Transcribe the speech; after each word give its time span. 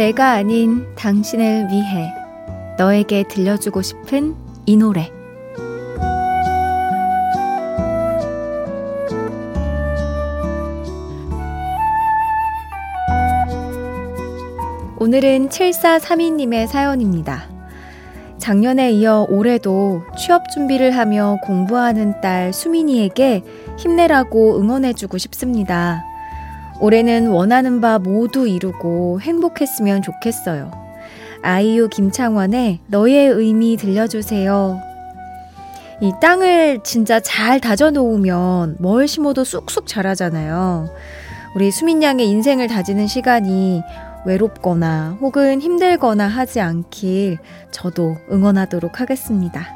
내가 0.00 0.30
아닌 0.30 0.86
당신을 0.94 1.68
위해 1.70 2.10
너에게 2.78 3.22
들려주고 3.28 3.82
싶은 3.82 4.34
이 4.64 4.74
노래. 4.74 5.10
오늘은 14.96 15.50
7432님의 15.50 16.66
사연입니다. 16.66 17.50
작년에 18.38 18.92
이어 18.92 19.26
올해도 19.28 20.04
취업 20.16 20.48
준비를 20.48 20.96
하며 20.96 21.36
공부하는 21.42 22.18
딸 22.22 22.54
수민이에게 22.54 23.44
힘내라고 23.76 24.58
응원해주고 24.60 25.18
싶습니다. 25.18 26.09
올해는 26.80 27.28
원하는 27.28 27.80
바 27.80 27.98
모두 27.98 28.48
이루고 28.48 29.20
행복했으면 29.20 30.02
좋겠어요. 30.02 30.70
아이유 31.42 31.88
김창완의 31.88 32.80
너의 32.86 33.28
의미 33.28 33.76
들려주세요. 33.76 34.80
이 36.00 36.12
땅을 36.20 36.80
진짜 36.82 37.20
잘 37.20 37.60
다져놓으면 37.60 38.76
뭘 38.78 39.06
심어도 39.06 39.44
쑥쑥 39.44 39.86
자라잖아요. 39.86 40.88
우리 41.54 41.70
수민 41.70 42.02
양의 42.02 42.26
인생을 42.26 42.68
다지는 42.68 43.06
시간이 43.06 43.82
외롭거나 44.24 45.18
혹은 45.20 45.60
힘들거나 45.60 46.28
하지 46.28 46.60
않길 46.60 47.38
저도 47.70 48.16
응원하도록 48.30 49.00
하겠습니다. 49.00 49.66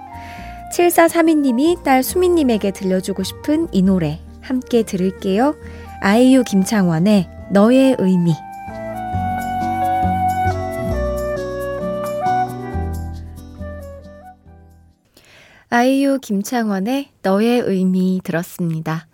7432님이 0.72 1.82
딸 1.82 2.02
수민님에게 2.02 2.70
들려주고 2.70 3.22
싶은 3.22 3.68
이 3.72 3.82
노래 3.82 4.20
함께 4.40 4.82
들을게요. 4.82 5.54
아이유 6.04 6.42
김창완의 6.44 7.26
너의 7.50 7.96
의미 7.98 8.34
아이유 15.70 16.18
김창완의 16.20 17.08
너의 17.22 17.60
의미 17.60 18.20
들었습니다. 18.22 19.06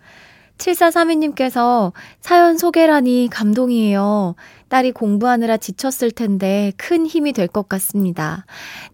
7432님께서 0.57 1.91
사연 2.19 2.57
소개라니 2.57 3.29
감동이에요. 3.31 4.35
딸이 4.69 4.91
공부하느라 4.91 5.57
지쳤을 5.57 6.11
텐데 6.11 6.71
큰 6.77 7.07
힘이 7.07 7.33
될 7.33 7.47
것 7.47 7.67
같습니다. 7.67 8.45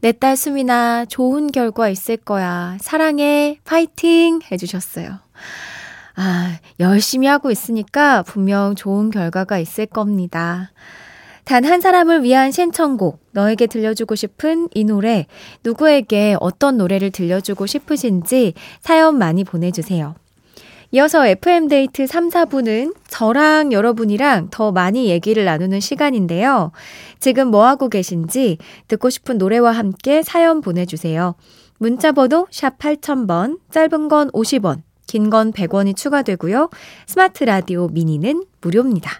내 0.01 0.13
딸 0.13 0.37
수민아 0.37 1.05
좋은 1.09 1.51
결과 1.51 1.89
있을 1.89 2.15
거야. 2.17 2.77
사랑해. 2.79 3.59
파이팅 3.65 4.39
해주셨어요. 4.49 5.19
아, 6.17 6.57
열심히 6.79 7.27
하고 7.27 7.51
있으니까 7.51 8.23
분명 8.23 8.75
좋은 8.75 9.11
결과가 9.11 9.59
있을 9.59 9.85
겁니다. 9.85 10.71
단 11.45 11.63
한 11.63 11.79
사람을 11.79 12.23
위한 12.23 12.51
신청곡, 12.51 13.21
너에게 13.31 13.67
들려주고 13.67 14.15
싶은 14.15 14.67
이 14.73 14.83
노래, 14.83 15.27
누구에게 15.63 16.35
어떤 16.41 16.77
노래를 16.77 17.11
들려주고 17.11 17.67
싶으신지 17.67 18.53
사연 18.81 19.17
많이 19.17 19.45
보내주세요. 19.45 20.15
이어서 20.91 21.25
FM데이트 21.25 22.05
3, 22.05 22.29
4부는 22.29 22.95
저랑 23.07 23.71
여러분이랑 23.71 24.49
더 24.51 24.73
많이 24.73 25.07
얘기를 25.07 25.45
나누는 25.45 25.79
시간인데요. 25.79 26.71
지금 27.19 27.47
뭐하고 27.49 27.87
계신지 27.87 28.57
듣고 28.89 29.09
싶은 29.09 29.37
노래와 29.37 29.71
함께 29.71 30.23
사연 30.23 30.59
보내주세요. 30.59 31.35
문자번호 31.77 32.47
샵 32.51 32.77
8000번, 32.77 33.59
짧은 33.71 34.09
건 34.09 34.31
50원, 34.31 34.81
긴 35.07 35.29
건 35.29 35.51
100원이 35.51 35.95
추가되고요. 35.95 36.69
스마트 37.07 37.43
라디오 37.45 37.87
미니는 37.87 38.45
무료입니다. 38.61 39.11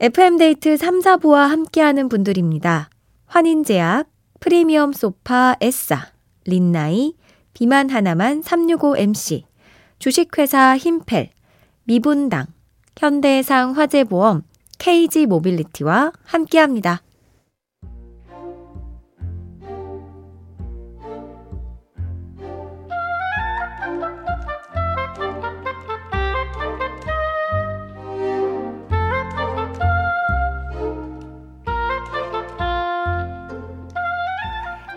FM데이트 0.00 0.76
3, 0.76 1.00
4부와 1.00 1.48
함께하는 1.48 2.08
분들입니다. 2.08 2.88
환인제약, 3.26 4.08
프리미엄 4.40 4.92
소파 4.92 5.56
에싸, 5.60 6.08
린나이, 6.44 7.14
비만 7.54 7.90
하나만 7.90 8.42
365MC, 8.42 9.42
주식회사 9.98 10.76
힘펠, 10.76 11.30
미분당, 11.84 12.46
현대해상 12.98 13.76
화재보험, 13.76 14.42
KG 14.78 15.26
모빌리티와 15.26 16.12
함께합니다. 16.24 17.02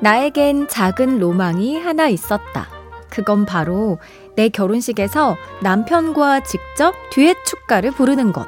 나에겐 0.05 0.67
작은 0.67 1.17
로망이 1.17 1.79
하나 1.79 2.07
있었다. 2.07 2.67
그건 3.09 3.43
바로 3.43 3.97
내 4.35 4.49
결혼식에서 4.49 5.35
남편과 5.63 6.41
직접 6.41 6.93
듀엣 7.11 7.35
축가를 7.43 7.89
부르는 7.89 8.31
것. 8.31 8.47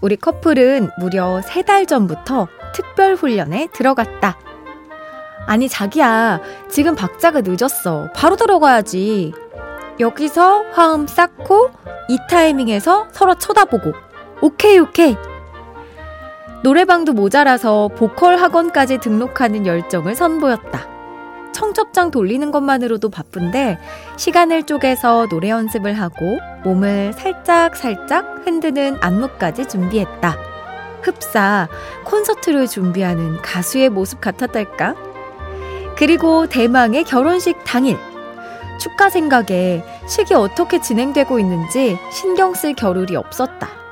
우리 0.00 0.16
커플은 0.16 0.90
무려 0.98 1.40
세 1.42 1.62
달 1.62 1.86
전부터 1.86 2.48
특별 2.74 3.14
훈련에 3.14 3.68
들어갔다. 3.72 4.36
아니, 5.46 5.68
자기야, 5.68 6.40
지금 6.68 6.96
박자가 6.96 7.42
늦었어. 7.44 8.08
바로 8.12 8.34
들어가야지. 8.34 9.32
여기서 10.00 10.64
화음 10.72 11.06
쌓고, 11.06 11.70
이 12.08 12.18
타이밍에서 12.28 13.06
서로 13.12 13.36
쳐다보고. 13.36 13.92
오케이, 14.40 14.80
오케이. 14.80 15.16
노래방도 16.64 17.12
모자라서 17.12 17.88
보컬 17.88 18.38
학원까지 18.38 18.96
등록하는 18.96 19.66
열정을 19.66 20.14
선보였다. 20.14 20.88
청첩장 21.52 22.10
돌리는 22.10 22.50
것만으로도 22.50 23.10
바쁜데 23.10 23.78
시간을 24.16 24.62
쪼개서 24.62 25.26
노래 25.28 25.50
연습을 25.50 25.92
하고 25.92 26.38
몸을 26.64 27.12
살짝 27.12 27.76
살짝 27.76 28.46
흔드는 28.46 28.96
안무까지 29.02 29.68
준비했다. 29.68 30.38
흡사 31.02 31.68
콘서트를 32.06 32.66
준비하는 32.66 33.42
가수의 33.42 33.90
모습 33.90 34.22
같았달까? 34.22 34.94
그리고 35.98 36.46
대망의 36.46 37.04
결혼식 37.04 37.62
당일 37.64 37.98
축가 38.80 39.10
생각에 39.10 39.84
식이 40.06 40.32
어떻게 40.32 40.80
진행되고 40.80 41.38
있는지 41.38 41.98
신경 42.10 42.54
쓸 42.54 42.72
겨를이 42.72 43.16
없었다. 43.16 43.83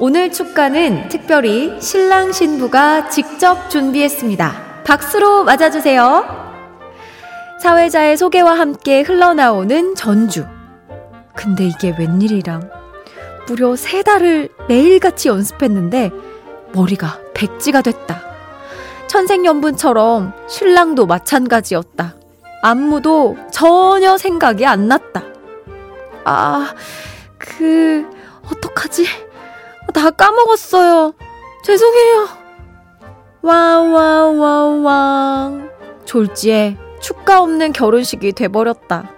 오늘 0.00 0.32
축가는 0.32 1.08
특별히 1.08 1.80
신랑 1.80 2.32
신부가 2.32 3.08
직접 3.08 3.70
준비했습니다. 3.70 4.82
박수로 4.84 5.44
맞아주세요. 5.44 6.24
사회자의 7.60 8.16
소개와 8.16 8.58
함께 8.58 9.02
흘러나오는 9.02 9.94
전주. 9.94 10.46
근데 11.34 11.64
이게 11.66 11.94
웬일이람. 11.96 12.68
무려 13.46 13.76
세 13.76 14.02
달을 14.02 14.48
매일같이 14.68 15.28
연습했는데 15.28 16.10
머리가 16.72 17.20
백지가 17.34 17.82
됐다. 17.82 18.20
천생연분처럼 19.06 20.32
신랑도 20.48 21.06
마찬가지였다. 21.06 22.14
안무도 22.62 23.36
전혀 23.52 24.18
생각이 24.18 24.66
안 24.66 24.88
났다. 24.88 25.22
아, 26.24 26.74
그, 27.38 28.06
어떡하지? 28.50 29.06
다 29.94 30.10
까먹었어요. 30.10 31.14
죄송해요. 31.64 32.28
와와와와. 33.42 34.92
졸지에 36.04 36.76
축가 37.00 37.40
없는 37.40 37.72
결혼식이 37.72 38.32
돼버렸다. 38.32 39.10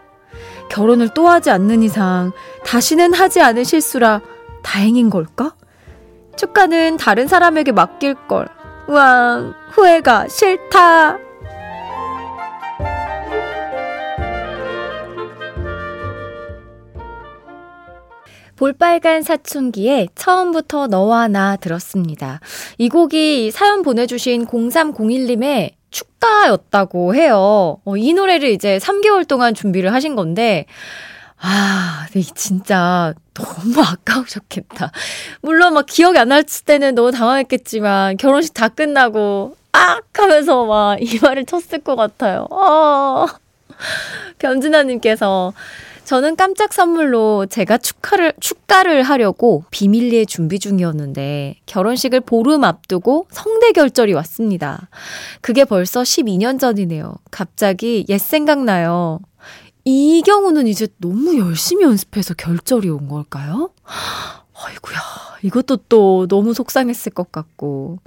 결혼을 0.69 1.09
또 1.15 1.29
하지 1.29 1.51
않는 1.51 1.83
이상 1.83 2.33
다시는 2.65 3.15
하지 3.15 3.41
않을 3.41 3.65
실수라 3.65 4.21
다행인 4.63 5.11
걸까? 5.11 5.55
축가는 6.37 6.97
다른 6.99 7.27
사람에게 7.27 7.73
맡길 7.73 8.15
걸. 8.29 8.49
왕, 8.89 9.55
후회가 9.71 10.29
싫다. 10.29 11.19
볼빨간 18.57 19.23
사춘기에 19.23 20.09
처음부터 20.15 20.87
너와 20.89 21.29
나 21.29 21.57
들었습니다. 21.57 22.41
이 22.79 22.89
곡이 22.89 23.51
사연 23.51 23.83
보내주신 23.83 24.47
0301님의 24.47 25.73
축가였다고 25.91 27.15
해요. 27.15 27.79
어, 27.85 27.97
이 27.97 28.13
노래를 28.13 28.51
이제 28.51 28.79
3개월 28.79 29.27
동안 29.27 29.55
준비를 29.55 29.93
하신 29.93 30.15
건데, 30.17 30.67
아, 31.39 32.07
네, 32.13 32.23
진짜 32.35 33.15
너무 33.35 33.81
아까우셨겠다. 33.83 34.91
물론 35.43 35.75
막 35.75 35.87
기억이 35.87 36.19
안 36.19 36.29
날 36.29 36.45
때는 36.65 36.95
너무 36.95 37.13
당황했겠지만, 37.13 38.17
결혼식 38.17 38.55
다 38.55 38.69
끝나고, 38.69 39.57
악! 39.73 40.03
하면서 40.19 40.65
막 40.65 40.99
이 41.01 41.19
말을 41.23 41.45
쳤을 41.45 41.81
것 41.81 41.95
같아요. 41.95 42.47
어. 42.51 43.27
변진아님께서 44.39 45.53
저는 46.07 46.37
깜짝 46.37 46.73
선물로 46.73 47.47
제가 47.47 47.79
축하를, 47.79 48.33
축가를 48.39 49.03
하려고 49.03 49.65
비밀리에 49.73 50.25
준비 50.25 50.61
중이었는데 50.61 51.57
결혼식을 51.67 52.21
보름 52.21 52.63
앞두고 52.63 53.27
성대 53.33 53.73
결절이 53.73 54.13
왔습니다. 54.15 54.89
그게 55.41 55.65
벌써 55.65 56.03
12년 56.03 56.61
전이네요. 56.61 57.17
갑자기 57.33 58.07
옛 58.09 58.19
생각나요. 58.19 59.19
이 59.85 60.23
경우는 60.25 60.69
이제 60.69 60.87
너무 60.99 61.37
열심히 61.41 61.85
연습해서 61.85 62.35
결절이 62.35 62.89
온 62.89 63.09
걸까요? 63.09 63.71
아이구야, 64.65 64.99
이것도 65.43 65.79
또 65.89 66.29
너무 66.29 66.55
속상했을 66.55 67.15
것 67.15 67.33
같고. 67.33 67.99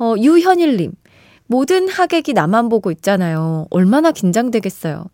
어, 0.00 0.14
유현일님. 0.18 0.92
모든 1.46 1.88
하객이 1.88 2.32
나만 2.32 2.68
보고 2.68 2.90
있잖아요. 2.90 3.66
얼마나 3.70 4.10
긴장되겠어요. 4.10 5.04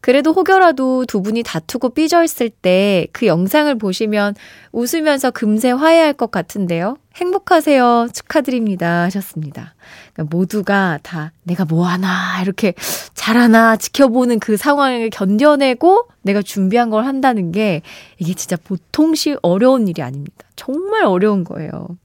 그래도 0.00 0.32
혹여라도 0.32 1.06
두 1.06 1.22
분이 1.22 1.42
다투고 1.42 1.90
삐져 1.90 2.22
있을 2.22 2.50
때 2.50 2.94
그 3.12 3.26
영상을 3.26 3.72
보시면 3.76 4.34
웃으면서 4.72 5.30
금세 5.30 5.70
화해할 5.70 6.12
것 6.12 6.30
같은데요. 6.30 6.96
행복하세요. 7.14 8.08
축하드립니다. 8.12 9.02
하셨습니다. 9.02 9.74
그러니까 10.12 10.36
모두가 10.36 10.98
다 11.02 11.32
내가 11.44 11.64
뭐 11.64 11.86
하나, 11.86 12.40
이렇게 12.42 12.74
잘하나 13.14 13.76
지켜보는 13.76 14.40
그 14.40 14.56
상황을 14.56 15.10
견뎌내고 15.10 16.08
내가 16.22 16.42
준비한 16.42 16.90
걸 16.90 17.04
한다는 17.04 17.52
게 17.52 17.82
이게 18.18 18.34
진짜 18.34 18.56
보통시 18.56 19.36
어려운 19.42 19.86
일이 19.86 20.02
아닙니다. 20.02 20.34
정말 20.56 21.04
어려운 21.04 21.44
거예요. 21.44 21.96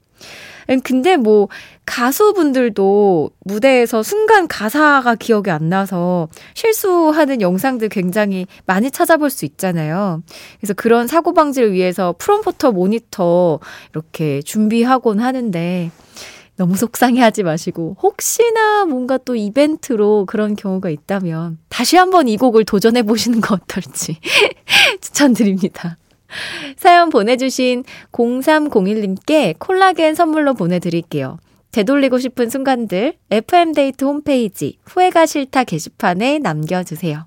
근데 0.78 1.16
뭐 1.16 1.48
가수분들도 1.84 3.30
무대에서 3.40 4.04
순간 4.04 4.46
가사가 4.46 5.16
기억이 5.16 5.50
안 5.50 5.68
나서 5.68 6.28
실수하는 6.54 7.40
영상들 7.40 7.88
굉장히 7.88 8.46
많이 8.66 8.90
찾아볼 8.90 9.30
수 9.30 9.44
있잖아요. 9.44 10.22
그래서 10.60 10.74
그런 10.74 11.08
사고 11.08 11.34
방지를 11.34 11.72
위해서 11.72 12.14
프롬포터 12.18 12.70
모니터 12.70 13.58
이렇게 13.92 14.42
준비하곤 14.42 15.18
하는데 15.18 15.90
너무 16.56 16.76
속상해 16.76 17.22
하지 17.22 17.42
마시고 17.42 17.96
혹시나 18.02 18.84
뭔가 18.84 19.16
또 19.16 19.34
이벤트로 19.34 20.26
그런 20.26 20.54
경우가 20.54 20.90
있다면 20.90 21.58
다시 21.70 21.96
한번 21.96 22.28
이 22.28 22.36
곡을 22.36 22.64
도전해 22.64 23.02
보시는 23.02 23.40
거 23.40 23.54
어떨지 23.54 24.18
추천드립니다. 25.00 25.96
사연 26.76 27.10
보내주신 27.10 27.84
0301님께 28.12 29.58
콜라겐 29.58 30.14
선물로 30.14 30.54
보내드릴게요. 30.54 31.38
되돌리고 31.72 32.18
싶은 32.18 32.50
순간들 32.50 33.14
FM데이트 33.30 34.04
홈페이지 34.04 34.78
후회가 34.84 35.26
싫다 35.26 35.64
게시판에 35.64 36.38
남겨주세요. 36.38 37.26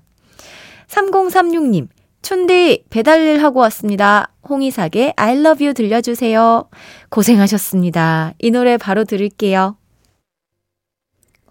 3036님, 0.88 1.88
춘디 2.22 2.84
배달일 2.90 3.42
하고 3.42 3.60
왔습니다. 3.60 4.32
홍이삭의 4.48 5.14
I 5.16 5.38
love 5.38 5.64
you 5.64 5.74
들려주세요. 5.74 6.68
고생하셨습니다. 7.08 8.34
이 8.38 8.50
노래 8.50 8.76
바로 8.76 9.04
들을게요. 9.04 9.76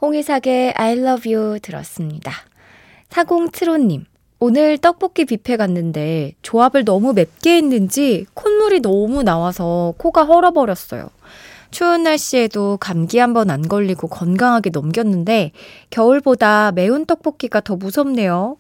홍이삭의 0.02 0.74
I 0.76 0.98
love 1.00 1.34
you 1.34 1.60
들었습니다. 1.60 2.32
4075님, 3.10 4.06
오늘 4.46 4.78
떡볶이 4.78 5.24
뷔페 5.24 5.56
갔는데 5.56 6.34
조합을 6.42 6.84
너무 6.84 7.14
맵게 7.14 7.56
했는지 7.56 8.26
콧물이 8.34 8.82
너무 8.82 9.24
나와서 9.24 9.94
코가 9.98 10.26
헐어버렸어요. 10.26 11.10
추운 11.72 12.04
날씨에도 12.04 12.76
감기 12.78 13.20
한 13.20 13.34
번 13.34 13.50
안 13.50 13.62
걸리고 13.70 14.10
건강하게 14.10 14.72
넘겼는데 14.72 15.54
겨울보다 15.92 16.74
매운 16.74 17.06
떡볶이가 17.06 17.62
더 17.62 17.78
무섭네요. 17.78 18.58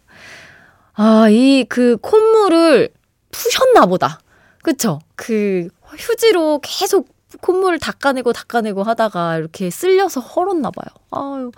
아, 0.93 1.27
이 1.29 1.65
그 1.67 1.97
콧물을 2.01 2.89
푸셨나 3.31 3.85
보다. 3.87 4.19
그쵸? 4.63 4.99
그 5.17 5.67
휴지로 5.97 6.61
계속 6.63 7.09
콧물을 7.41 7.77
닦아내고 7.79 8.31
닦아내고 8.31 8.83
하다가 8.83 9.35
이렇게 9.37 9.69
쓸려서 9.69 10.21
헐었나 10.21 10.71
봐요. 10.71 10.87
아유, 11.11 11.51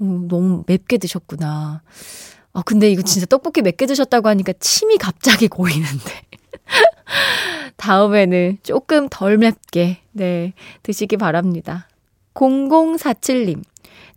어, 0.00 0.04
너무 0.26 0.64
맵게 0.66 0.96
드셨구나. 0.96 1.82
아, 2.58 2.62
근데 2.64 2.90
이거 2.90 3.02
진짜 3.02 3.26
떡볶이 3.26 3.62
몇 3.62 3.76
개 3.76 3.86
드셨다고 3.86 4.28
하니까 4.28 4.52
침이 4.58 4.98
갑자기 4.98 5.46
고이는데. 5.48 6.22
다음에는 7.76 8.58
조금 8.62 9.08
덜 9.08 9.38
맵게, 9.38 9.98
네, 10.12 10.52
드시기 10.82 11.16
바랍니다. 11.16 11.88
0047님. 12.34 13.62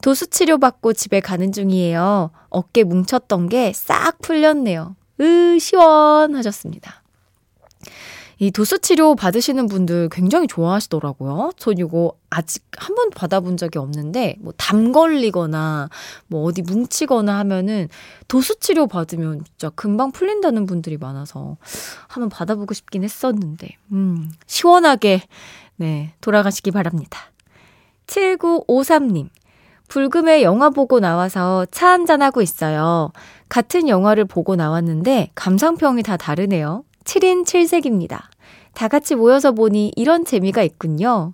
도수 0.01 0.27
치료 0.27 0.57
받고 0.57 0.93
집에 0.93 1.19
가는 1.19 1.51
중이에요. 1.51 2.31
어깨 2.49 2.83
뭉쳤던 2.83 3.49
게 3.49 3.71
싹 3.73 4.19
풀렸네요. 4.21 4.95
으, 5.19 5.59
시원하셨습니다. 5.59 7.03
이 8.41 8.49
도수 8.49 8.79
치료 8.79 9.13
받으시는 9.13 9.67
분들 9.67 10.09
굉장히 10.11 10.47
좋아하시더라고요. 10.47 11.51
전 11.57 11.77
이거 11.77 12.13
아직 12.31 12.63
한 12.75 12.95
번도 12.95 13.11
받아본 13.15 13.55
적이 13.55 13.77
없는데 13.77 14.37
뭐 14.39 14.51
담 14.57 14.91
걸리거나 14.91 15.89
뭐 16.25 16.43
어디 16.45 16.63
뭉치거나 16.63 17.37
하면은 17.37 17.87
도수 18.27 18.59
치료 18.59 18.87
받으면 18.87 19.43
진짜 19.45 19.69
금방 19.75 20.11
풀린다는 20.11 20.65
분들이 20.65 20.97
많아서 20.97 21.57
한번 22.07 22.29
받아보고 22.29 22.73
싶긴 22.73 23.03
했었는데 23.03 23.77
음, 23.91 24.31
시원하게 24.47 25.21
네, 25.75 26.15
돌아가시기 26.21 26.71
바랍니다. 26.71 27.19
7953님. 28.07 29.29
불금에 29.87 30.41
영화 30.41 30.71
보고 30.71 30.99
나와서 30.99 31.67
차 31.69 31.89
한잔하고 31.89 32.41
있어요. 32.41 33.11
같은 33.49 33.87
영화를 33.87 34.25
보고 34.25 34.55
나왔는데 34.55 35.29
감상평이 35.35 36.01
다 36.01 36.17
다르네요. 36.17 36.85
7인 37.03 37.45
7색입니다. 37.45 38.30
다 38.73 38.87
같이 38.87 39.15
모여서 39.15 39.51
보니 39.51 39.91
이런 39.95 40.25
재미가 40.25 40.63
있군요. 40.63 41.33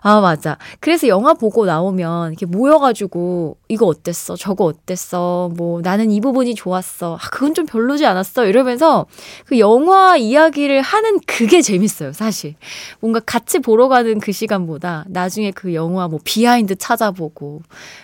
아, 0.00 0.20
맞아. 0.20 0.58
그래서 0.80 1.08
영화 1.08 1.32
보고 1.32 1.64
나오면 1.64 2.32
이렇게 2.32 2.44
모여가지고 2.46 3.56
이거 3.68 3.86
어땠어? 3.86 4.36
저거 4.36 4.64
어땠어? 4.64 5.50
뭐 5.56 5.80
나는 5.80 6.10
이 6.10 6.20
부분이 6.20 6.54
좋았어. 6.54 7.16
아, 7.16 7.28
그건 7.30 7.54
좀 7.54 7.64
별로지 7.64 8.04
않았어? 8.04 8.44
이러면서 8.44 9.06
그 9.46 9.58
영화 9.58 10.16
이야기를 10.16 10.82
하는 10.82 11.20
그게 11.26 11.62
재밌어요, 11.62 12.12
사실. 12.12 12.54
뭔가 13.00 13.20
같이 13.20 13.60
보러 13.60 13.88
가는 13.88 14.20
그 14.20 14.32
시간보다 14.32 15.04
나중에 15.08 15.50
그 15.52 15.74
영화 15.74 16.06
뭐 16.08 16.20
behind 16.22 16.76
찾아보고 16.76 17.62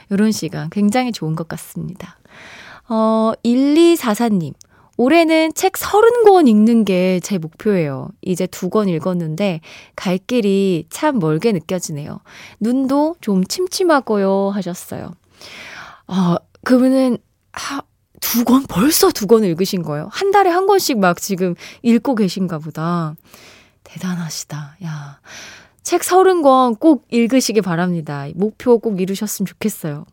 이런 0.08 0.32
시간 0.32 0.70
굉장히 0.70 1.12
좋은 1.12 1.36
것 1.36 1.46
같습니다. 1.48 2.16
어, 2.88 3.32
1244님. 3.44 4.54
올해는 5.00 5.54
책 5.54 5.72
30권 5.72 6.46
읽는 6.48 6.84
게 6.84 7.20
제 7.22 7.38
목표예요. 7.38 8.10
이제 8.22 8.46
두 8.46 8.68
권 8.68 8.88
읽었는데 8.88 9.60
갈 9.96 10.18
길이 10.18 10.84
참 10.90 11.18
멀게 11.18 11.52
느껴지네요. 11.52 12.20
눈도 12.60 13.16
좀 13.22 13.44
침침하고요 13.44 14.50
하셨어요. 14.50 15.10
어, 16.06 16.36
그러면은 16.64 17.16
하, 17.52 17.80
두 18.20 18.44
권, 18.44 18.64
벌써 18.68 19.10
두 19.10 19.26
권을 19.26 19.48
읽으신 19.48 19.82
거예요. 19.82 20.08
한 20.12 20.30
달에 20.32 20.50
한 20.50 20.66
권씩 20.66 20.98
막 20.98 21.18
지금 21.20 21.54
읽고 21.82 22.14
계신가 22.14 22.58
보다. 22.58 23.14
대단하시다. 23.84 24.76
야. 24.84 25.20
책 25.82 26.04
서른 26.04 26.42
권꼭 26.42 27.06
읽으시기 27.10 27.62
바랍니다. 27.62 28.26
목표 28.34 28.78
꼭 28.78 29.00
이루셨으면 29.00 29.46
좋겠어요. 29.46 30.04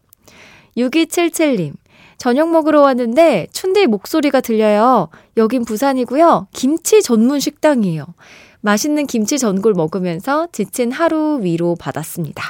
6277님. 0.77 1.74
저녁 2.17 2.50
먹으러 2.50 2.81
왔는데 2.81 3.47
춘디 3.51 3.88
목소리가 3.88 4.41
들려요. 4.41 5.09
여긴 5.38 5.65
부산이고요. 5.65 6.47
김치 6.53 7.01
전문 7.01 7.39
식당이에요. 7.39 8.05
맛있는 8.62 9.05
김치 9.05 9.38
전골 9.38 9.74
먹으면서 9.74 10.47
지친 10.51 10.91
하루 10.91 11.39
위로 11.41 11.75
받았습니다. 11.75 12.43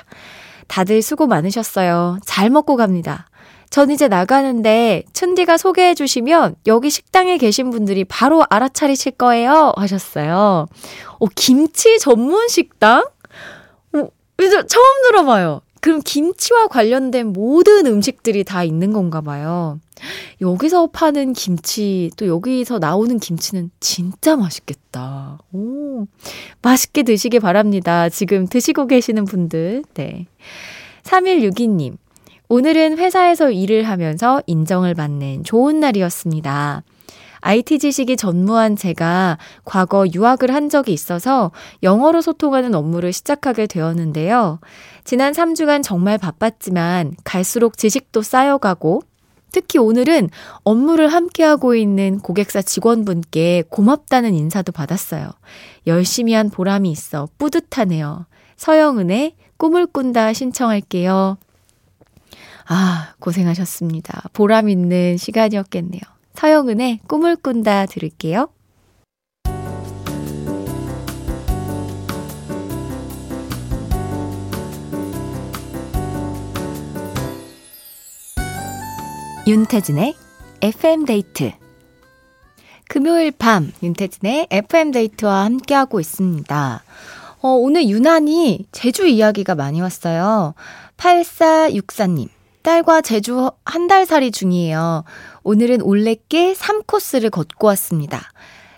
다들 0.68 1.02
수고 1.02 1.28
많으셨어요. 1.28 2.20
잘 2.26 2.50
먹고 2.50 2.76
갑니다. 2.76 3.28
전 3.70 3.92
이제 3.92 4.08
나가는데 4.08 5.04
춘디가 5.14 5.58
소개해 5.58 5.94
주시면 5.94 6.56
여기 6.68 6.90
식당에 6.90 7.38
계신 7.38 7.70
분들이 7.70 8.06
바로 8.06 8.44
알아차리실 8.50 9.14
거예요. 9.14 9.74
하셨어요. 9.76 10.68
어, 11.20 11.26
김치 11.36 12.00
전문 12.00 12.48
식당? 12.48 13.06
어, 13.94 14.08
처음 14.68 15.02
들어봐요. 15.10 15.62
그럼 15.82 16.02
김치와 16.04 16.68
관련된 16.68 17.28
모든 17.34 17.86
음식들이 17.86 18.44
다 18.44 18.64
있는 18.64 18.94
건가 18.94 19.22
봐요. 19.22 19.80
여기서 20.42 20.88
파는 20.88 21.34
김치, 21.34 22.12
또 22.18 22.28
여기서 22.28 22.80
나오는 22.80 23.18
김치는 23.20 23.72
진짜 23.80 24.36
맛있겠다. 24.36 25.40
오, 25.52 26.06
맛있게 26.62 27.04
드시길 27.04 27.40
바랍니다. 27.40 28.10
지금 28.10 28.48
드시고 28.48 28.88
계시는 28.88 29.26
분들. 29.26 29.84
네. 29.96 30.28
3162님. 31.04 31.98
오늘은 32.50 32.98
회사에서 32.98 33.52
일을 33.52 33.84
하면서 33.84 34.42
인정을 34.48 34.94
받는 34.94 35.44
좋은 35.44 35.80
날이었습니다. 35.80 36.84
IT 37.42 37.80
지식이 37.80 38.18
전무한 38.18 38.76
제가 38.76 39.38
과거 39.66 40.06
유학을 40.08 40.54
한 40.54 40.70
적이 40.70 40.94
있어서 40.94 41.52
영어로 41.84 42.22
소통하는 42.22 42.76
업무를 42.76 43.14
시작하게 43.14 43.68
되었는데요. 43.68 44.60
지난 45.04 45.34
3주간 45.34 45.84
정말 45.84 46.18
바빴지만 46.18 47.16
갈수록 47.24 47.78
지식도 47.78 48.22
쌓여가고 48.22 49.02
특히 49.52 49.80
오늘은 49.80 50.30
업무를 50.64 51.08
함께하고 51.08 51.76
있는 51.76 52.20
고객사 52.20 52.62
직원분께 52.62 53.64
고맙다는 53.70 54.34
인사도 54.34 54.72
받았어요. 54.72 55.32
열심히 55.88 56.34
한 56.34 56.50
보람이 56.50 56.92
있어 56.92 57.30
뿌듯하네요. 57.38 58.26
서영은의 58.58 59.36
꿈을 59.58 59.86
꾼다 59.88 60.34
신청할게요. 60.34 61.38
아, 62.68 63.14
고생하셨습니다. 63.20 64.30
보람 64.34 64.68
있는 64.68 65.18
시간이었겠네요. 65.18 66.17
서영은의 66.38 67.00
꿈을 67.08 67.36
꾼다 67.36 67.88
들을게요. 67.88 68.50
윤태진의 79.48 80.14
FM데이트 80.62 81.54
금요일 82.88 83.32
밤 83.32 83.72
윤태진의 83.82 84.48
FM데이트와 84.52 85.44
함께하고 85.46 86.00
있습니다. 86.00 86.84
어, 87.42 87.48
오늘 87.48 87.90
유난히 87.90 88.68
제주 88.72 89.08
이야기가 89.08 89.56
많이 89.56 89.82
왔어요. 89.82 90.54
8464님. 90.98 92.37
딸과 92.68 93.00
제주 93.00 93.50
한 93.64 93.88
달 93.88 94.06
살이 94.06 94.30
중이에요. 94.30 95.06
오늘은 95.44 95.82
올레길 95.82 96.54
3코스를 96.54 97.32
걷고 97.32 97.66
왔습니다. 97.68 98.20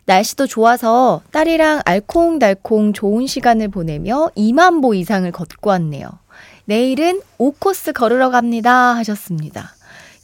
날씨도 0.06 0.46
좋아서 0.46 1.22
딸이랑 1.32 1.82
알콩달콩 1.86 2.94
좋은 2.94 3.26
시간을 3.26 3.70
보내며 3.70 4.30
2만 4.38 4.84
보 4.84 4.94
이상을 4.94 5.32
걷고 5.32 5.72
왔네요. 5.72 6.08
내일은 6.66 7.20
5코스 7.40 7.94
걸으러 7.94 8.30
갑니다. 8.30 8.96
하셨습니다. 8.98 9.72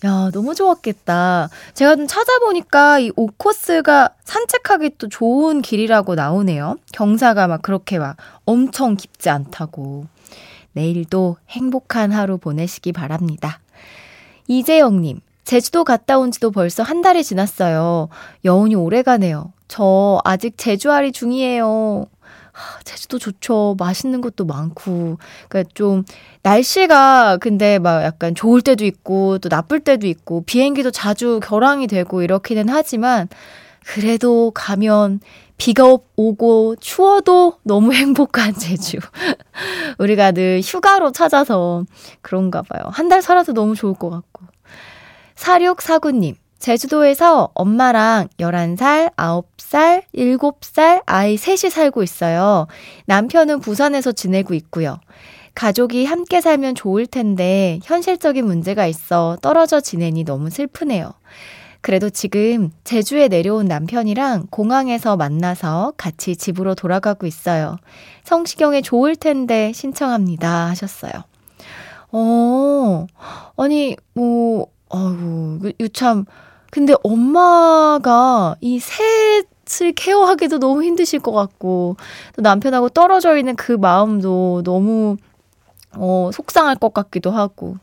야, 0.06 0.30
너무 0.32 0.54
좋았겠다. 0.54 1.50
제가 1.74 1.96
좀 1.96 2.06
찾아보니까 2.06 3.00
이 3.00 3.10
5코스가 3.14 4.12
산책하기 4.26 4.92
또 5.00 5.10
좋은 5.10 5.64
길이라고 5.64 6.14
나오네요. 6.14 6.76
경사가 6.94 7.48
막 7.48 7.64
그렇게 7.64 7.98
막 7.98 8.16
엄청 8.46 8.96
깊지 8.96 9.32
않다고. 9.32 10.06
내일도 10.76 11.38
행복한 11.50 12.12
하루 12.12 12.38
보내시기 12.38 12.92
바랍니다. 12.92 13.60
이재영님, 14.48 15.22
제주도 15.44 15.84
갔다 15.84 16.20
온 16.20 16.32
지도 16.32 16.52
벌써 16.52 16.84
한 16.84 17.02
달이 17.02 17.24
지났어요. 17.24 18.10
여운이 18.44 18.76
오래 18.76 19.02
가네요. 19.02 19.54
저 19.68 20.20
아직 20.24 20.58
제주알이 20.58 21.12
중이에요. 21.12 22.08
제주도 22.84 23.20
좋죠. 23.20 23.76
맛있는 23.78 24.22
것도 24.22 24.46
많고. 24.46 25.18
그러니까 25.50 25.72
좀 25.74 26.04
날씨가 26.44 27.38
근데 27.38 27.80
막 27.80 28.04
약간 28.04 28.36
좋을 28.36 28.62
때도 28.62 28.86
있고 28.86 29.40
또 29.40 29.50
나쁠 29.50 29.80
때도 29.80 30.08
있고 30.08 30.44
비행기도 30.46 30.92
자주 30.92 31.40
결항이 31.44 31.88
되고 31.88 32.22
이렇기는 32.22 32.68
하지만 32.70 33.28
그래도 33.86 34.52
가면 34.52 35.20
비가 35.58 35.86
오고 36.16 36.78
추워도 36.78 37.60
너무 37.64 37.94
행복한 37.96 38.54
제주. 38.54 38.98
우리가 40.00 40.32
늘 40.32 40.62
휴가로 40.62 41.12
찾아서 41.12 41.86
그런가 42.22 42.62
봐요. 42.62 42.90
한 42.92 43.10
달 43.10 43.22
살아도 43.22 43.54
너무 43.54 43.76
좋을 43.76 43.94
것 43.94 44.10
같고. 44.10 44.44
4649님, 45.36 46.36
제주도에서 46.60 47.50
엄마랑 47.54 48.28
11살, 48.40 49.14
9살, 49.16 50.04
7살 50.16 51.04
아이 51.06 51.38
셋이 51.38 51.70
살고 51.70 52.02
있어요. 52.04 52.68
남편은 53.06 53.60
부산에서 53.60 54.12
지내고 54.12 54.54
있고요. 54.56 54.98
가족이 55.54 56.06
함께 56.06 56.42
살면 56.42 56.76
좋을 56.76 57.06
텐데 57.06 57.80
현실적인 57.84 58.46
문제가 58.46 58.88
있어 58.88 59.38
떨어져 59.42 59.80
지내니 59.80 60.24
너무 60.26 60.50
슬프네요. 60.50 61.14
그래도 61.86 62.10
지금 62.10 62.72
제주에 62.84 63.28
내려온 63.28 63.68
남편이랑 63.68 64.48
공항에서 64.50 65.18
만나서 65.18 65.94
같이 65.98 66.36
집으로 66.36 66.74
돌아가고 66.74 67.28
있어요. 67.28 67.78
성시경의 68.24 68.82
좋을 68.82 69.16
텐데 69.16 69.72
신청합니다 69.72 70.66
하셨어요. 70.70 71.12
어, 72.12 73.06
아니, 73.58 73.96
뭐, 74.16 74.66
아이고, 74.90 75.88
참. 75.94 76.26
근데 76.72 76.96
엄마가 77.04 78.56
이 78.62 78.80
셋을 78.80 79.92
케어하기도 79.96 80.58
너무 80.58 80.82
힘드실 80.84 81.20
것 81.20 81.34
같고, 81.34 81.98
또 82.36 82.42
남편하고 82.42 82.90
떨어져 82.90 83.38
있는 83.38 83.56
그 83.56 83.74
마음도 83.74 84.64
너무, 84.66 85.18
어, 85.96 86.32
속상할 86.34 86.78
것 86.78 86.96
같기도 86.96 87.30
하고. 87.30 87.78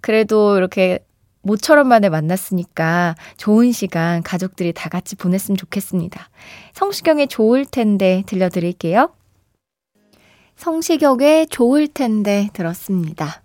그래도 0.00 0.56
이렇게 0.56 1.05
모처럼 1.46 1.86
만에 1.86 2.08
만났으니까 2.08 3.14
좋은 3.36 3.70
시간 3.70 4.22
가족들이 4.24 4.72
다 4.72 4.88
같이 4.88 5.14
보냈으면 5.14 5.56
좋겠습니다. 5.56 6.28
성시경의 6.72 7.28
좋을 7.28 7.64
텐데 7.64 8.24
들려드릴게요. 8.26 9.10
성시경의 10.56 11.46
좋을 11.46 11.86
텐데 11.86 12.48
들었습니다. 12.52 13.42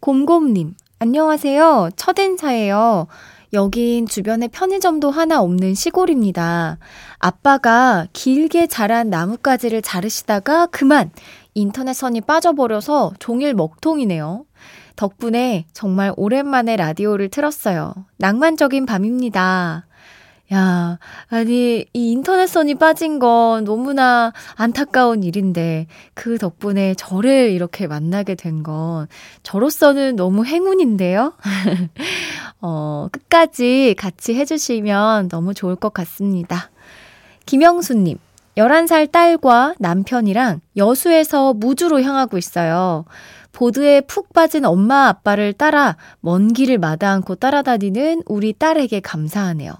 곰곰님, 0.00 0.74
안녕하세요. 0.98 1.90
첫 1.96 2.18
인사예요. 2.18 3.06
여긴 3.52 4.06
주변에 4.06 4.48
편의점도 4.48 5.10
하나 5.10 5.42
없는 5.42 5.74
시골입니다. 5.74 6.78
아빠가 7.18 8.06
길게 8.14 8.66
자란 8.66 9.10
나뭇가지를 9.10 9.82
자르시다가 9.82 10.66
그만 10.66 11.10
인터넷선이 11.52 12.22
빠져버려서 12.22 13.12
종일 13.18 13.52
먹통이네요. 13.52 14.46
덕분에 14.96 15.66
정말 15.72 16.12
오랜만에 16.16 16.76
라디오를 16.76 17.28
틀었어요. 17.28 17.94
낭만적인 18.18 18.86
밤입니다. 18.86 19.86
야, 20.52 20.98
아니, 21.30 21.86
이 21.94 22.12
인터넷선이 22.12 22.74
빠진 22.74 23.18
건 23.18 23.64
너무나 23.64 24.34
안타까운 24.54 25.22
일인데, 25.22 25.86
그 26.12 26.36
덕분에 26.36 26.92
저를 26.94 27.50
이렇게 27.50 27.86
만나게 27.86 28.34
된 28.34 28.62
건, 28.62 29.06
저로서는 29.42 30.16
너무 30.16 30.44
행운인데요? 30.44 31.32
어, 32.60 33.08
끝까지 33.10 33.94
같이 33.96 34.34
해주시면 34.34 35.28
너무 35.28 35.54
좋을 35.54 35.74
것 35.74 35.94
같습니다. 35.94 36.70
김영수님, 37.46 38.18
11살 38.58 39.10
딸과 39.10 39.76
남편이랑 39.78 40.60
여수에서 40.76 41.54
무주로 41.54 42.02
향하고 42.02 42.36
있어요. 42.36 43.06
보드에 43.52 44.00
푹 44.02 44.32
빠진 44.32 44.64
엄마 44.64 45.08
아빠를 45.08 45.52
따라 45.52 45.96
먼 46.20 46.52
길을 46.52 46.78
마다 46.78 47.12
않고 47.12 47.36
따라다니는 47.36 48.22
우리 48.26 48.52
딸에게 48.52 49.00
감사하네요. 49.00 49.72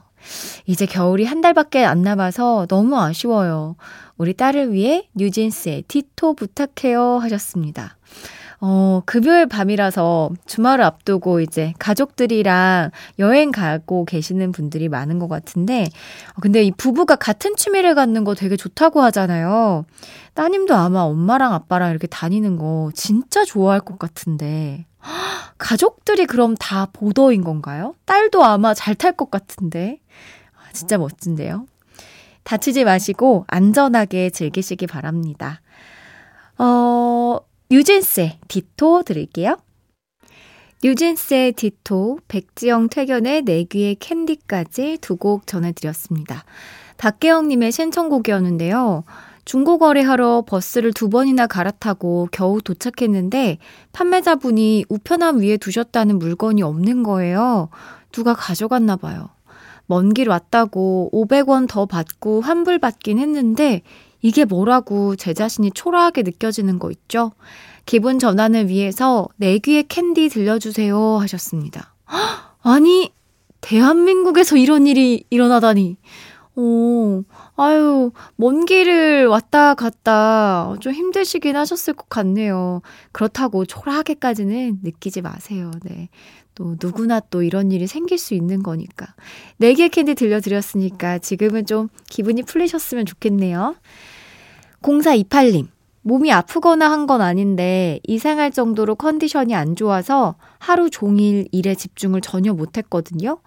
이제 0.66 0.86
겨울이 0.86 1.24
한 1.24 1.40
달밖에 1.40 1.84
안 1.84 2.02
남아서 2.02 2.66
너무 2.68 2.98
아쉬워요. 3.00 3.76
우리 4.16 4.34
딸을 4.34 4.72
위해 4.72 5.08
뉴진스의 5.14 5.82
티토 5.88 6.34
부탁해요 6.34 7.18
하셨습니다. 7.18 7.96
어, 8.64 9.02
금요일 9.06 9.46
밤이라서 9.48 10.30
주말을 10.46 10.84
앞두고 10.84 11.40
이제 11.40 11.74
가족들이랑 11.80 12.92
여행 13.18 13.50
가고 13.50 14.04
계시는 14.04 14.52
분들이 14.52 14.88
많은 14.88 15.18
것 15.18 15.26
같은데, 15.26 15.88
어, 16.36 16.40
근데 16.40 16.62
이 16.62 16.70
부부가 16.70 17.16
같은 17.16 17.56
취미를 17.56 17.96
갖는 17.96 18.22
거 18.22 18.36
되게 18.36 18.56
좋다고 18.56 19.02
하잖아요. 19.02 19.84
따님도 20.34 20.76
아마 20.76 21.00
엄마랑 21.00 21.52
아빠랑 21.54 21.90
이렇게 21.90 22.06
다니는 22.06 22.56
거 22.56 22.92
진짜 22.94 23.44
좋아할 23.44 23.80
것 23.80 23.98
같은데, 23.98 24.86
가족들이 25.58 26.26
그럼 26.26 26.54
다 26.56 26.86
보더인 26.92 27.42
건가요? 27.42 27.96
딸도 28.06 28.44
아마 28.44 28.74
잘 28.74 28.94
탈 28.94 29.16
것 29.16 29.28
같은데, 29.32 29.98
아, 30.54 30.70
진짜 30.72 30.98
멋진데요. 30.98 31.66
다치지 32.44 32.84
마시고 32.84 33.44
안전하게 33.48 34.30
즐기시기 34.30 34.86
바랍니다. 34.86 35.60
어, 36.58 37.38
뉴진스의 37.72 38.38
디토 38.48 39.02
들을게요. 39.02 39.56
뉴진스의 40.84 41.52
디토, 41.52 42.18
백지영 42.28 42.90
퇴견의 42.90 43.42
내 43.46 43.64
귀의 43.64 43.94
캔디까지 43.94 44.98
두 45.00 45.16
곡 45.16 45.46
전해드렸습니다. 45.46 46.44
박계영님의 46.98 47.72
신청곡이었는데요. 47.72 49.04
중고거래하러 49.46 50.44
버스를 50.46 50.92
두 50.92 51.08
번이나 51.08 51.46
갈아타고 51.46 52.28
겨우 52.30 52.60
도착했는데 52.60 53.56
판매자분이 53.92 54.84
우편함 54.90 55.40
위에 55.40 55.56
두셨다는 55.56 56.18
물건이 56.18 56.62
없는 56.62 57.02
거예요. 57.02 57.70
누가 58.12 58.34
가져갔나 58.34 58.96
봐요. 58.96 59.30
먼 59.86 60.12
길 60.12 60.28
왔다고 60.28 61.08
500원 61.10 61.68
더 61.68 61.86
받고 61.86 62.42
환불받긴 62.42 63.18
했는데 63.18 63.80
이게 64.22 64.44
뭐라고 64.44 65.16
제 65.16 65.34
자신이 65.34 65.72
초라하게 65.72 66.22
느껴지는 66.22 66.78
거 66.78 66.90
있죠? 66.90 67.32
기분 67.84 68.18
전환을 68.18 68.68
위해서 68.68 69.28
내 69.36 69.58
귀에 69.58 69.82
캔디 69.82 70.28
들려주세요 70.28 71.18
하셨습니다. 71.18 71.94
아니, 72.62 73.12
대한민국에서 73.60 74.56
이런 74.56 74.86
일이 74.86 75.24
일어나다니. 75.30 75.96
오, 76.54 77.24
아유, 77.56 78.12
먼 78.36 78.66
길을 78.66 79.26
왔다 79.26 79.74
갔다 79.74 80.74
좀 80.80 80.92
힘드시긴 80.92 81.56
하셨을 81.56 81.94
것 81.94 82.08
같네요. 82.10 82.82
그렇다고 83.10 83.64
초라하게까지는 83.64 84.80
느끼지 84.82 85.22
마세요. 85.22 85.70
네. 85.82 86.10
또 86.54 86.76
누구나 86.80 87.20
또 87.20 87.42
이런 87.42 87.72
일이 87.72 87.86
생길 87.86 88.18
수 88.18 88.34
있는 88.34 88.62
거니까. 88.62 89.14
내 89.56 89.70
귀에 89.70 89.88
캔디 89.88 90.14
들려드렸으니까 90.14 91.18
지금은 91.18 91.64
좀 91.64 91.88
기분이 92.08 92.42
풀리셨으면 92.42 93.06
좋겠네요. 93.06 93.74
0428님, 94.82 95.68
몸이 96.02 96.32
아프거나 96.32 96.90
한 96.90 97.06
건 97.06 97.20
아닌데 97.20 98.00
이상할 98.06 98.50
정도로 98.50 98.96
컨디션이 98.96 99.54
안 99.54 99.76
좋아서 99.76 100.34
하루 100.58 100.90
종일 100.90 101.46
일에 101.52 101.74
집중을 101.74 102.20
전혀 102.20 102.52
못했거든요. 102.52 103.38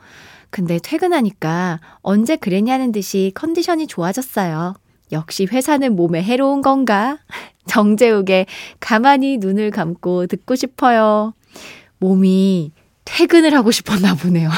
근데 0.49 0.79
퇴근하니까 0.81 1.81
언제 2.01 2.35
그랬냐는 2.37 2.91
듯이 2.91 3.31
컨디션이 3.35 3.87
좋아졌어요. 3.87 4.73
역시 5.11 5.47
회사는 5.51 5.95
몸에 5.95 6.23
해로운 6.23 6.61
건가? 6.61 7.17
정재욱의 7.67 8.45
가만히 8.79 9.37
눈을 9.37 9.71
감고 9.71 10.27
듣고 10.27 10.55
싶어요. 10.55 11.33
몸이 11.99 12.71
퇴근을 13.05 13.53
하고 13.53 13.71
싶었나 13.71 14.15
보네요. 14.15 14.49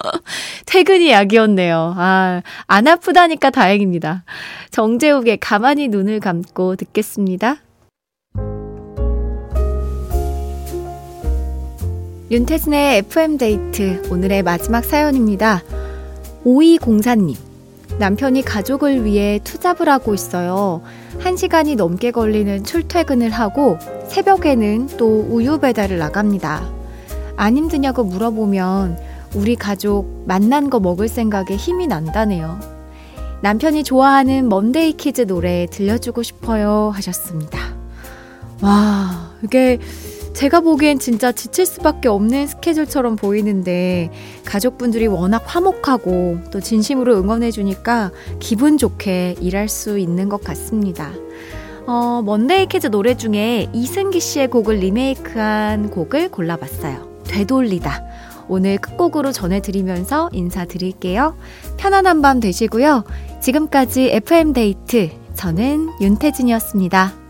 퇴근이 0.66 1.10
약이었네요. 1.10 1.94
아, 1.96 2.42
안 2.66 2.88
아프다니까 2.88 3.50
다행입니다. 3.50 4.24
정재욱의 4.70 5.38
가만히 5.38 5.88
눈을 5.88 6.18
감고 6.20 6.76
듣겠습니다. 6.76 7.58
윤태진의 12.30 12.98
FM데이트 12.98 14.08
오늘의 14.10 14.42
마지막 14.42 14.82
사연입니다. 14.84 15.62
5204님. 16.44 17.36
남편이 17.98 18.40
가족을 18.42 19.04
위해 19.04 19.38
투잡을 19.44 19.88
하고 19.90 20.14
있어요. 20.14 20.82
1시간이 21.18 21.76
넘게 21.76 22.10
걸리는 22.10 22.64
출퇴근을 22.64 23.30
하고 23.30 23.78
새벽에는 24.08 24.96
또 24.96 25.26
우유 25.28 25.60
배달을 25.60 25.98
나갑니다. 25.98 26.81
안 27.36 27.56
힘드냐고 27.56 28.04
물어보면 28.04 28.98
우리 29.34 29.56
가족 29.56 30.24
만난 30.26 30.70
거 30.70 30.80
먹을 30.80 31.08
생각에 31.08 31.56
힘이 31.56 31.86
난다네요. 31.86 32.60
남편이 33.42 33.82
좋아하는 33.82 34.48
먼데이 34.48 34.92
키즈 34.92 35.26
노래 35.26 35.66
들려주고 35.70 36.22
싶어요 36.22 36.92
하셨습니다. 36.94 37.58
와, 38.60 39.32
이게 39.42 39.78
제가 40.32 40.60
보기엔 40.60 40.98
진짜 40.98 41.32
지칠 41.32 41.66
수밖에 41.66 42.08
없는 42.08 42.46
스케줄처럼 42.46 43.16
보이는데 43.16 44.10
가족분들이 44.44 45.06
워낙 45.06 45.42
화목하고 45.44 46.38
또 46.50 46.60
진심으로 46.60 47.16
응원해주니까 47.18 48.12
기분 48.38 48.78
좋게 48.78 49.36
일할 49.40 49.68
수 49.68 49.98
있는 49.98 50.28
것 50.28 50.42
같습니다. 50.42 51.10
어, 51.86 52.22
먼데이 52.24 52.66
키즈 52.66 52.86
노래 52.86 53.16
중에 53.16 53.68
이승기 53.72 54.20
씨의 54.20 54.48
곡을 54.48 54.76
리메이크한 54.76 55.90
곡을 55.90 56.30
골라봤어요. 56.30 57.11
되돌리다. 57.32 58.04
오늘 58.48 58.78
끝곡으로 58.78 59.32
전해드리면서 59.32 60.30
인사드릴게요. 60.32 61.36
편안한 61.78 62.22
밤 62.22 62.40
되시고요. 62.40 63.04
지금까지 63.40 64.10
FM데이트. 64.12 65.10
저는 65.34 65.90
윤태진이었습니다. 66.00 67.21